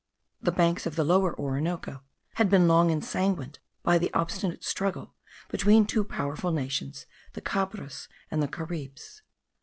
[0.41, 2.01] The banks of the Lower Orinoco
[2.33, 5.13] had been long ensanguined by the obstinate struggle
[5.47, 9.21] between two powerful nations, the Cabres and the Caribs.